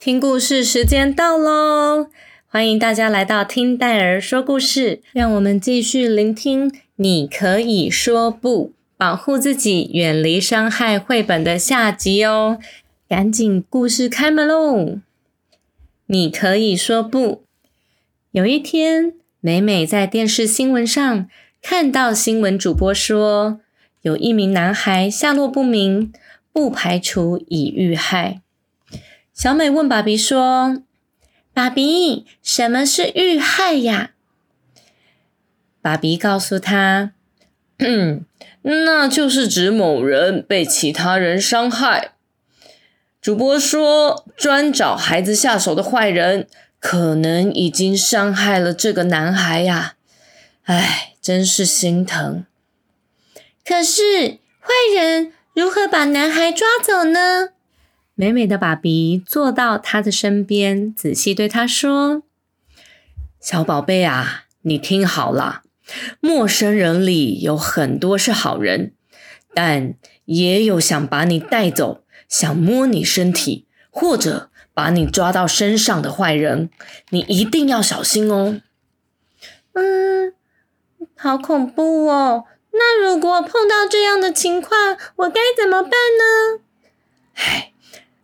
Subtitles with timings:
[0.00, 2.06] 听故事时间到喽！
[2.46, 6.72] 欢迎大家来到听戴尔说故事，让我们继续聆听。
[6.94, 10.96] 你可以说不，保护自己，远离伤害。
[10.96, 12.60] 绘本的下集哦，
[13.08, 14.98] 赶紧故事开门喽！
[16.06, 17.42] 你可以说不。
[18.30, 21.28] 有一天，美美在电视新闻上
[21.60, 23.58] 看到新闻主播说，
[24.02, 26.12] 有一名男孩下落不明，
[26.52, 28.40] 不排除已遇害。
[29.38, 30.82] 小美问爸比说
[31.54, 34.10] ：“爸比，什么是遇害呀？”
[35.80, 37.12] 爸比告诉他
[38.62, 42.14] ：“那就是指某人被其他人伤害。”
[43.22, 46.48] 主播说：“专找孩子下手的坏人，
[46.80, 49.94] 可能已经伤害了这个男孩呀！
[50.64, 52.44] 哎，真是心疼。
[53.64, 57.50] 可是，坏人如何把男孩抓走呢？”
[58.20, 62.24] 美美的爸比坐到他的身边，仔细对他说
[63.38, 65.62] ：“小宝贝啊，你听好了，
[66.18, 68.92] 陌生人里有很多是好人，
[69.54, 76.70] 但也有想把你带走、想摸你身体或者把你抓到身上的坏人，
[77.10, 78.60] 你一定要小心哦。”
[79.74, 80.34] 嗯，
[81.14, 82.46] 好恐怖哦！
[82.72, 86.64] 那如果碰到这样的情况，我该怎么办呢？
[87.34, 87.72] 唉。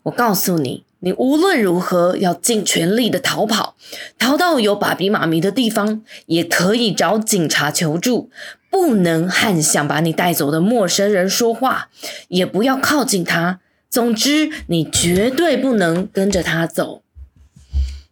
[0.04, 3.76] 我告诉你，你无论如何要尽全力的逃跑，
[4.18, 8.30] 逃到有爸比妈咪的地方，也可以找警察求助。
[8.70, 11.90] 不能和想把你带走的陌生人说话，
[12.28, 13.60] 也不要靠近他。
[13.88, 17.02] 总之，你绝对不能跟着他走。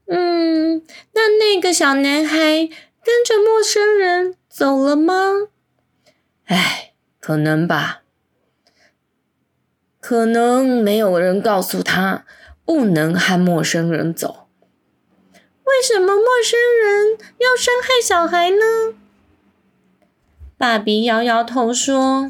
[0.07, 0.83] 嗯，
[1.15, 5.49] 那那个小男孩跟着陌生人走了吗？
[6.45, 8.02] 唉，可能吧。
[10.13, 12.27] 可能没有人告诉他
[12.67, 14.47] 不能和陌生人走。
[15.65, 18.95] 为什么陌生人要伤害小孩呢？
[20.59, 22.29] 爸比摇摇头说：“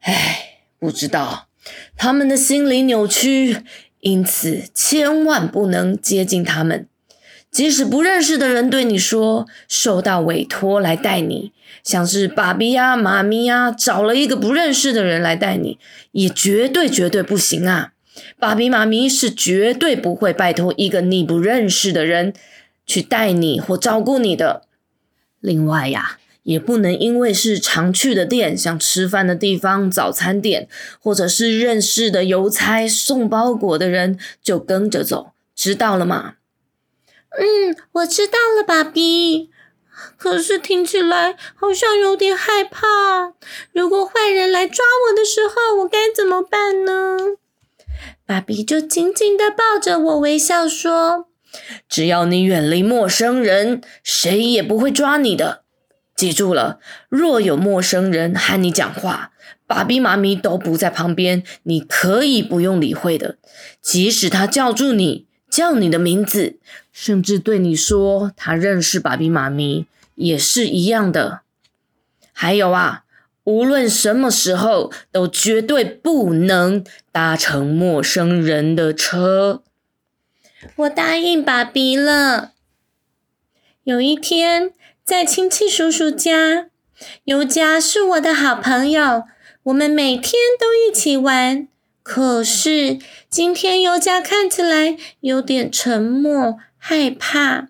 [0.00, 1.48] 唉，不知道，
[1.94, 3.62] 他们的心理扭曲，
[4.00, 6.88] 因此千万不能接近他们。
[7.50, 11.52] 即使不认识的人对你说受到委托来带你。”
[11.82, 15.78] 像是爸比呀、妈咪呀，找了一个不认识的人来带你，
[16.10, 17.92] 也绝对绝对不行啊！
[18.40, 22.34] 爸比妈咪是绝对不会拜托一个你不认识的人
[22.84, 24.62] 去带你或照顾你的。
[25.38, 30.68] 另外呀，也不能因为是常去的店，像吃饭的地方、早餐店，
[31.00, 36.34] 或者是认识的邮差送包裹的人，就跟着走，知道了吗？
[37.38, 39.50] 嗯，我知道了，爸比。
[40.18, 43.32] 可是听起来好像有点害怕。
[43.72, 47.16] 如果坏人来抓我的时候，我该怎么办呢？
[48.26, 51.28] 爸比就紧紧的抱着我，微笑说
[51.88, 55.62] ：“只要你远离陌生人，谁也不会抓你的。
[56.14, 56.78] 记住了，
[57.08, 59.32] 若有陌生人和你讲话，
[59.66, 63.38] 爸比妈咪都不在旁边，你可以不用理会的。
[63.80, 65.25] 即使他叫住你。”
[65.56, 66.58] 叫你的名字，
[66.92, 69.86] 甚至对你说他认识爸比妈咪，
[70.16, 71.40] 也是一样的。
[72.34, 73.04] 还有啊，
[73.44, 79.62] 无论什么时候，都绝对不能搭乘陌生人的车。
[80.76, 82.52] 我答应爸比了。
[83.84, 84.72] 有一天，
[85.02, 86.66] 在亲戚叔叔家，
[87.24, 89.22] 尤佳是我的好朋友，
[89.62, 91.66] 我们每天都一起玩。
[92.02, 97.68] 可是今天尤佳看起来有点沉默、害怕。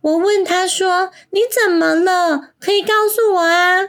[0.00, 2.50] 我问他说：“你怎么了？
[2.58, 3.88] 可以告诉我啊？”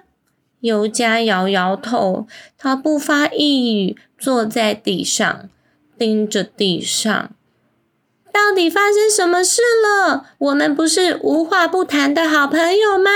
[0.61, 2.27] 尤佳摇摇头，
[2.57, 5.49] 他不发一语，坐在地上，
[5.97, 7.31] 盯着地上。
[8.33, 10.31] 到底发生什么事了？
[10.39, 13.11] 我们不是无话不谈的好朋友吗？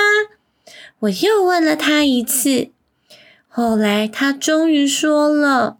[1.00, 2.70] 我又问了他一次，
[3.48, 5.79] 后来他终于说了。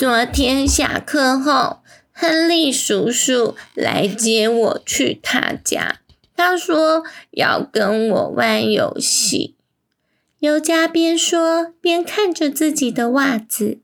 [0.00, 1.80] 昨天下课后，
[2.10, 6.00] 亨利叔叔来接我去他家。
[6.34, 9.56] 他说要跟我玩游戏。
[10.38, 13.80] 尤佳边说边看着自己的袜子。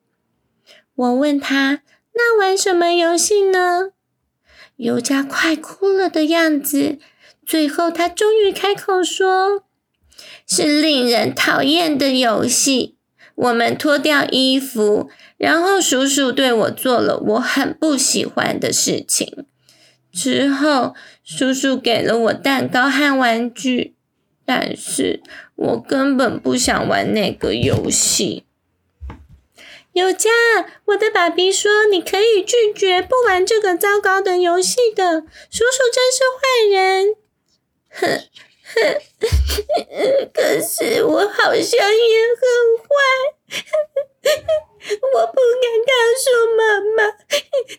[0.94, 1.82] 我问他
[2.16, 3.90] ：“那玩什么游戏呢？”
[4.76, 6.98] 尤佳快哭了的样子。
[7.44, 9.64] 最后，他终于开口说
[10.48, 12.96] ：“是令人讨厌的游戏。
[13.34, 19.46] 我们脱掉衣服。”然后叔叔对我做了我很不喜欢的事情。
[20.12, 23.94] 之后，叔叔给了我蛋糕和玩具，
[24.46, 25.22] 但是
[25.56, 28.44] 我根本不想玩那个游戏。
[29.92, 30.30] 尤佳，
[30.86, 35.20] 我的爸比说你可以拒绝不玩这个糟糕的游戏的。
[35.50, 36.40] 叔叔真是坏
[36.70, 37.16] 人。
[37.90, 38.20] 哼
[38.74, 39.00] 哼，
[40.32, 42.42] 可是我好像也很
[42.82, 42.88] 坏。
[45.14, 46.24] 我不敢告诉
[46.56, 47.10] 妈妈，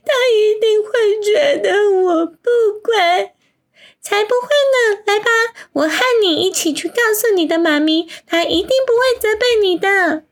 [0.06, 3.34] 她一定会觉得我不乖。
[4.00, 5.04] 才不会呢！
[5.06, 5.26] 来吧，
[5.74, 10.24] 我和你一起去告诉你的妈咪，她一定不会责备你的。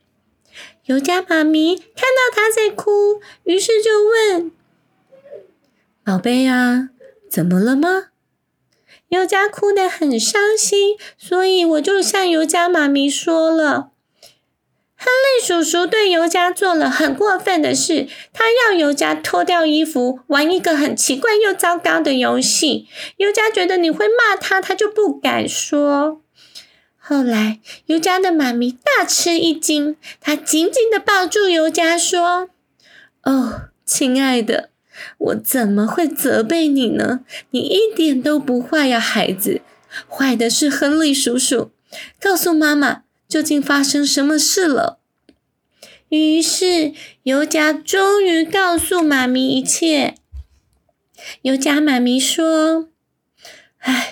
[0.85, 4.51] 尤佳妈咪看到她在哭，于是就问
[6.05, 6.89] ：“宝贝呀，
[7.29, 8.11] 怎么了吗？”
[9.09, 13.91] 尤佳哭得很伤心，所以我就向尤佳妈咪说了
[15.05, 22.87] ：“亨利叔叔对尤佳做了很过分的事，他要尤佳脱掉衣服，玩一个很奇怪又糟糕的游戏。
[23.17, 26.23] 尤佳觉得你会骂他，他就不敢说。”
[26.97, 32.49] 后来，尤佳的妈咪大吃一惊，她紧紧的抱住尤佳，说
[33.21, 34.71] ：“哦，亲爱的，
[35.19, 37.19] 我怎么会责备你呢？
[37.51, 39.61] 你一点都不坏呀，孩子，
[40.09, 41.69] 坏的是亨利叔叔。
[42.19, 44.99] 告诉妈妈，究竟发生什么事了？”
[46.09, 46.93] 于是，
[47.23, 50.15] 尤佳终于告诉妈咪一切。
[51.41, 52.89] 尤佳妈咪说
[53.79, 54.11] ：“唉。”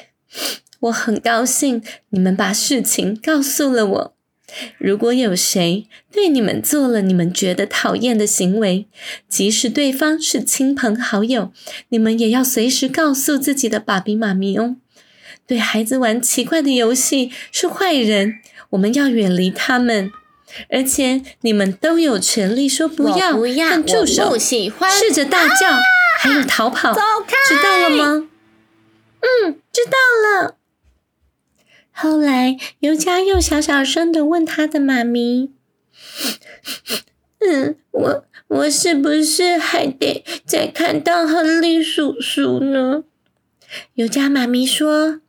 [0.83, 4.15] 我很高兴你们把事情告诉了我。
[4.77, 8.87] 如果有谁对你们做了你们觉得讨厌的行为，
[9.29, 11.53] 即使对方是亲朋好友，
[11.87, 14.75] 你们也要随时告诉自己的爸比妈咪哦。
[15.47, 18.39] 对孩子玩奇怪的游戏是坏人，
[18.73, 20.11] 我们要远离他们。
[20.69, 25.79] 而且你们都有权利说不要，不要，住手，不喜欢，试着大叫，
[26.19, 28.29] 还有逃跑，走开，知道了吗？
[29.21, 30.57] 嗯，知道了。
[31.91, 35.51] 后来，尤佳又小小声的问他的妈咪
[37.39, 43.05] ：“嗯，我我是不是还得再看到亨利叔叔呢？”
[43.95, 45.21] 尤佳妈咪说：“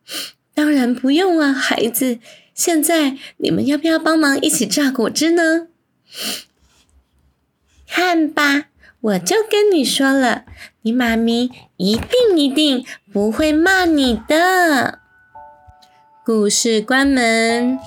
[0.53, 2.19] 当然不用啊，孩子。
[2.55, 5.69] 现在你们要不要帮忙一起榨果汁呢？”
[7.87, 8.69] 看吧，
[9.01, 10.45] 我就跟你说了，
[10.83, 15.01] 你妈咪一定一定不会骂你的。
[16.25, 17.79] 故事关门。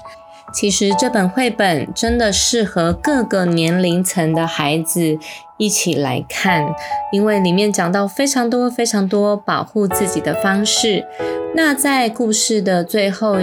[0.54, 5.20] 其实这本绘本真的适合各个年龄层的孩子
[5.58, 6.74] 一起来看，
[7.12, 11.06] 因为里面讲到非常多、非常多保护自己的方式。
[11.54, 13.38] 那在故事的最后，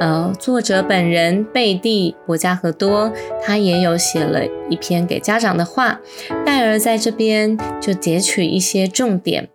[0.00, 3.12] 呃，作者本人贝蒂·博加和多
[3.42, 6.00] 他也有写了一篇给家长的话，
[6.44, 9.48] 戴尔在这边就截取一些重点，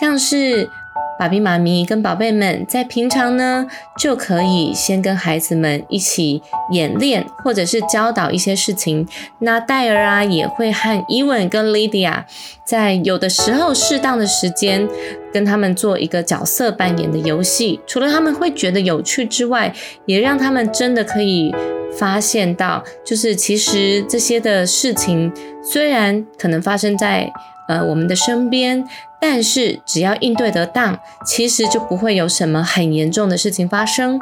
[0.00, 0.70] 像是。
[1.18, 3.66] 爸比妈咪跟宝贝们在平常呢，
[3.98, 6.42] 就可以先跟孩子们一起
[6.72, 9.06] 演练，或者是教导一些事情。
[9.38, 12.26] 那戴尔啊，也会和伊文跟莉迪亚，
[12.66, 14.86] 在有的时候适当的时间，
[15.32, 17.80] 跟他们做一个角色扮演的游戏。
[17.86, 19.74] 除了他们会觉得有趣之外，
[20.04, 21.54] 也让他们真的可以
[21.98, 25.32] 发现到，就是其实这些的事情，
[25.64, 27.32] 虽然可能发生在。
[27.68, 28.86] 呃，我们的身边，
[29.28, 34.20] 但是只要应对得当，其实就不会有什么很严重的事情发生。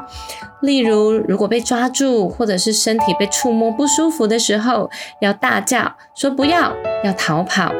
[0.63, 4.91] 例如，如果被抓住，或者是身体被触摸不舒服的时候，
[5.21, 6.73] 要大叫说不要，
[7.05, 7.75] 要逃跑，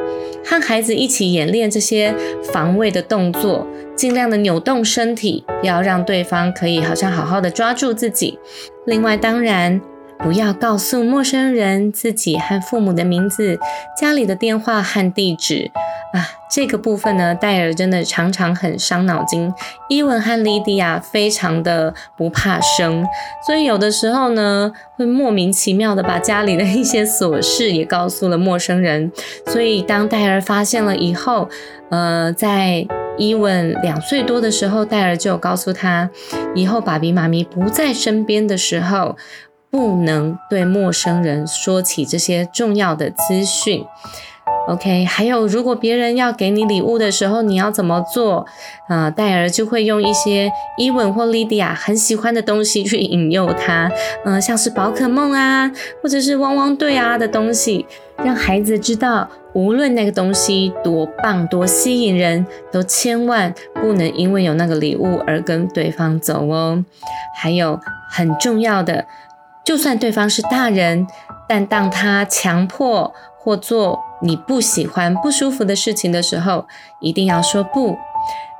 [0.45, 2.13] 和孩子一起演练这些
[2.53, 3.65] 防卫的动作，
[3.95, 8.37] 尽量的扭动身体，不要让对方可以好像好好的抓住自己。
[8.85, 9.81] 另外，当然。
[10.17, 13.59] 不要告诉陌生人自己和父母的名字、
[13.99, 15.69] 家里的电话和地址
[16.13, 16.29] 啊！
[16.49, 19.53] 这个部分呢，戴尔真的常常很伤脑筋。
[19.89, 23.05] 伊文和莉迪亚非常的不怕生，
[23.45, 29.11] 所以有的时候呢，会莫名其妙的把家里的一些琐事也告诉了陌生人。
[29.47, 31.49] 所以当戴尔发现了以后，
[31.89, 36.09] 呃，在伊文两岁多的时候，戴尔就告诉他，
[36.55, 39.17] 以后爸比妈咪不在身边的时候。
[39.71, 43.83] 不能对陌生人说起这些重要的资讯。
[44.67, 48.45] OK，还有，如果别人要给你礼物的时候，你要怎么做？
[48.87, 53.91] 啊，戴尔就会用一些伊文或莉迪亚很喜欢的东西去引诱他，
[54.25, 57.85] 嗯，像是宝可梦啊，或者是汪汪队啊的东西，
[58.17, 66.83] 让孩子知道，无论那个东西多棒、多吸引人，都千万不能因为有那个礼物而跟对方走哦。
[67.37, 67.79] 还有
[68.09, 69.05] 很重要的。
[69.63, 71.07] 就算对方是大人，
[71.47, 73.13] 但当他强迫
[73.45, 76.65] 或做你不喜欢、不舒服的事情的时候，
[76.99, 77.95] 一定要说不。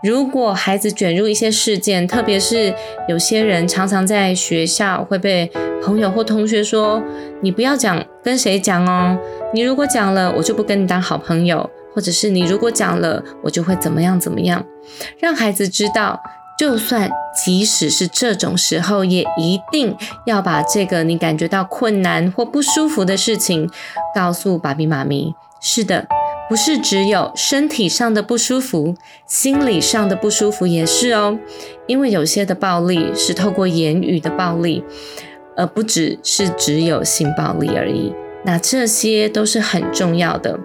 [0.04, 2.76] 如果孩子卷入一些事件，特别是
[3.10, 5.52] 有些人常常在学校会被
[5.84, 7.02] 朋友或同学说
[7.42, 9.18] ：“你不要讲，跟谁讲哦？
[9.52, 14.64] 你如果讲了，我就不跟你当好朋友，或者是你如果讲了，我就会怎么样怎么样，
[15.18, 16.22] 让孩子知道。
[16.58, 17.12] 就算
[17.44, 19.96] 即使是这种时候，也一定
[20.26, 23.70] 要把这个你感觉到困难或不舒服的事情
[24.14, 25.36] 告诉爸比妈咪。
[25.60, 26.08] 是的，
[26.48, 28.96] 不是只有身体上的不舒服，
[29.26, 31.38] 心理上的不舒服也是哦。
[31.88, 34.84] 因为有些的暴力是透过言语的暴力，
[35.58, 38.14] 而不只是只有性暴力而已。
[38.46, 40.60] 那这些都是很重要的。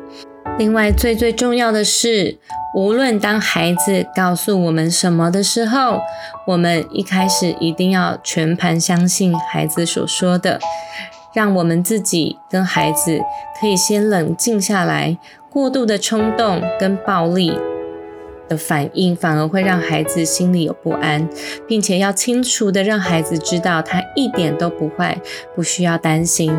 [0.60, 2.36] 另外，最最重要的是。
[2.72, 6.00] 无论当孩子告诉我们什么的时候，
[6.46, 10.60] 我们一开始一定要全盘相信孩子所说的，
[11.34, 13.22] 让我们自己跟孩子
[13.58, 15.16] 可以先冷静下来，
[15.48, 17.58] 过度的冲动跟暴力。
[18.50, 21.26] 的反应反而会让孩子心里有不安，
[21.68, 25.16] 并且要清楚的让孩子知道他一点都不坏，
[25.54, 26.52] 不需要担心。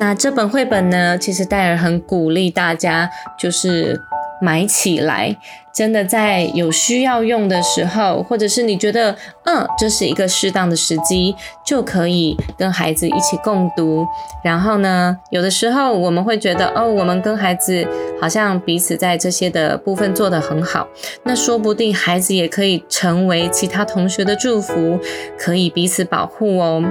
[0.00, 1.18] 那这本绘本呢？
[1.18, 4.00] 其实戴尔很鼓励大家，就是
[4.40, 5.36] 买起来。
[5.74, 11.34] 真的在有需要用的时候，或者是你觉得嗯这是一个适当的时机，
[11.66, 14.06] 就可以跟孩子一起共读。
[14.44, 17.84] 然后呢，有的时候我们会觉得哦，我们跟孩子
[18.20, 20.86] 好像彼此在这些的部分做得很好，
[21.24, 25.00] 那说不定孩子也可以成为其他同学的祝福，
[25.36, 26.84] 可以彼此保护哦。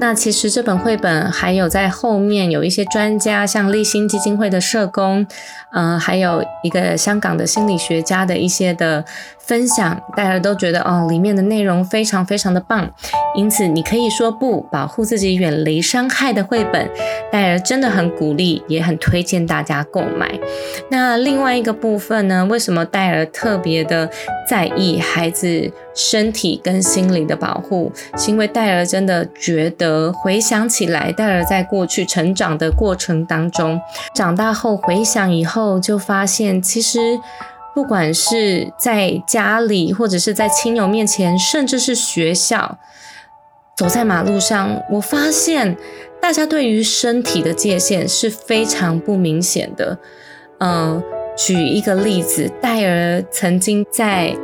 [0.00, 5.26] 那其实这本绘本还有在后面有一些专家，像立新基金会的社工，
[5.72, 8.27] 嗯，还有一个香港的心理学家。
[8.28, 9.04] 的一些的
[9.38, 12.88] 分享，大家都觉得哦，里面的内容非常非常的棒，
[13.34, 16.88] 因此你可以说不保护自己远离伤害的绘本，
[17.32, 20.38] 戴尔真的很鼓励，也很推荐大家购买。
[20.90, 24.10] 那另外一个部分呢，为什么戴尔特别的
[24.46, 27.90] 在意孩子身体跟心理的保护？
[28.18, 33.80] 是因为戴尔真的觉得回想起来，戴尔在过去成长的过程当中，
[34.14, 36.98] 长大后回想以后，就发现其实。
[37.74, 42.78] 不管是在家里，或者是在亲友面前，甚至是学校，
[43.76, 45.76] 走在马路上，我发现
[46.20, 49.98] 大家对于身体的界限是非常不明显的。
[50.58, 51.02] 嗯，
[51.36, 54.36] 举一个例子，戴尔曾经在。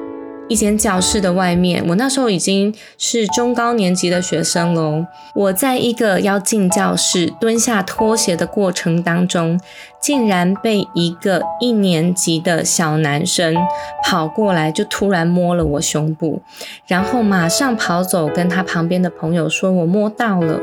[0.49, 5.07] 一间教室的外面，我那时候已经是中高年级的学生喽。
[5.35, 9.59] 我在一个要进教室蹲下脱鞋的过程当中，
[10.01, 13.57] 竟然被一个一年级的小男生
[14.05, 16.43] 跑过来，就突然摸了我胸部，
[16.87, 20.61] 然后马上跑走，跟他旁边的朋友说我摸到了。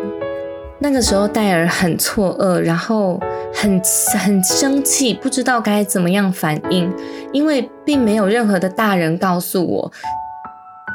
[0.84, 3.20] 那个时候戴尔很错愕，然后
[3.54, 3.80] 很
[4.18, 6.92] 很生气，不知道该怎么样反应，
[7.32, 9.92] 因为并没有任何的大人告诉我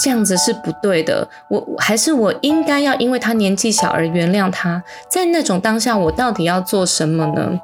[0.02, 1.28] 这样子是不对的。
[1.46, 7.60] 我还是我应该要因为他年纪小而原谅他，在那种当下，我到底要做什么呢？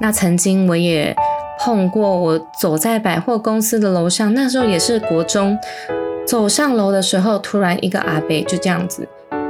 [0.00, 1.14] 那曾经我也
[1.60, 5.58] 碰过，我走在百货公司的楼上，那时候也是国中，
[6.26, 9.06] 走上楼的时候，突然一个阿伯就这样子。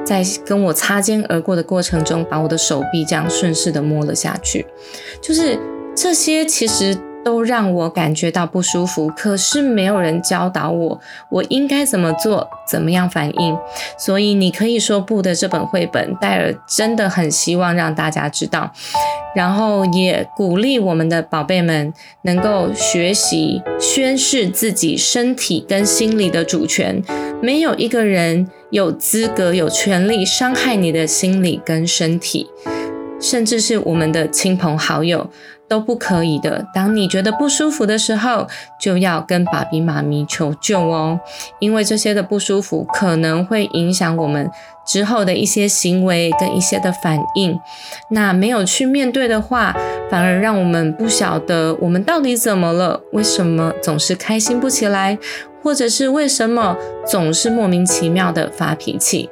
[0.09, 4.65] 在跟我擦肩而过的过程中，把我的手臂这样顺势的摸了下去，
[5.21, 5.59] 就是
[5.95, 6.97] 这些其实
[7.29, 9.13] 都让我感觉到不舒服。
[9.15, 10.99] 可是没有人教导我，
[11.31, 13.55] 我应该怎么做，怎么样反应。
[13.99, 18.73] 所以你可以说不的这本绘本，戴尔真的很希望让大家知道，
[19.37, 21.93] 然后也鼓励我们的宝贝们
[22.23, 27.05] 能够学习宣示自己身体跟心理的主权。
[27.43, 28.49] 没有一个人。
[28.71, 32.47] 有资格、有权利伤害你的心理跟身体，
[33.19, 35.31] 甚至是我们的亲朋好友
[35.69, 36.67] 都不可以的。
[36.73, 38.47] 当你觉得不舒服的时候，
[38.81, 41.21] 就要跟爸比妈咪求救哦，
[41.61, 44.51] 因为这些的不舒服可能会影响我们
[44.87, 47.59] 之后的一些行为跟一些的反应。
[48.11, 49.77] 那没有去面对的话，
[50.11, 55.19] 反而让我们不晓得我们到底怎么了，为什么总是开心不起来。
[55.61, 59.29] 或者是为什么总是莫名其妙的发脾气？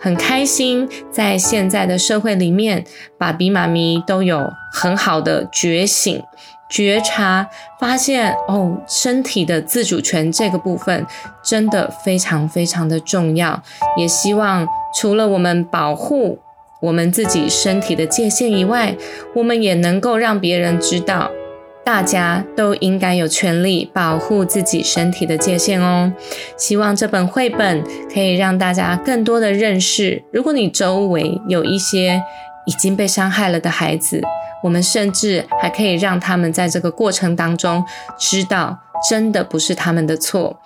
[0.00, 2.84] 很开心，在现在的社会里面，
[3.18, 6.22] 爸比妈咪都有很好的觉醒、
[6.70, 11.06] 觉察，发现哦，身体的自主权这个部分
[11.42, 13.62] 真的非常非常的重要。
[13.96, 16.38] 也希望除了我们保护
[16.80, 18.96] 我们自己身体的界限以外，
[19.34, 21.30] 我们也能够让别人知道。
[21.90, 26.12] 大家都应该有权利保护自己身体的界限哦。
[26.56, 27.82] 希望这本绘本
[28.14, 30.22] 可以让大家更多的认识。
[30.32, 32.22] 如果你周围有一些
[32.64, 34.22] 已经被伤害了的孩子，
[34.62, 37.84] 我们甚至还可以让他们在这个过程当中
[38.16, 38.78] 知道，
[39.10, 40.56] 真的不是他们的错，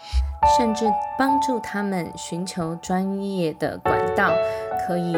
[0.58, 0.84] 甚至
[1.18, 4.34] 帮助他们寻求专业的管道，
[4.86, 5.16] 可以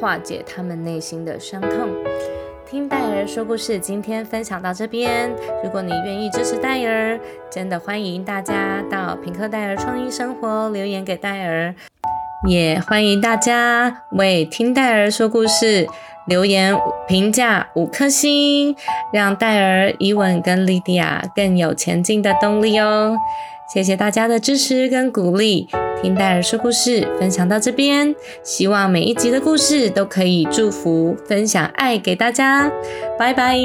[0.00, 1.88] 化解他们内心的伤痛。
[2.70, 5.34] 听戴儿说故事，今天分享到这边。
[5.64, 7.18] 如果你愿意支持戴儿，
[7.50, 11.74] 真的欢迎大家到品客戴儿创意生活留言给戴儿，
[12.46, 15.88] 也欢迎大家为听戴儿说故事
[16.26, 18.76] 留言评价五颗星，
[19.14, 23.16] 让戴儿、伊文跟莉迪亚更有前进的动力哦。
[23.72, 25.68] 谢谢大家的支持跟鼓励，
[26.02, 32.72] 听戴尔说故事分享到这边，希望每一集的故事都可以祝福、分享爱给大家，
[33.18, 33.58] 拜拜。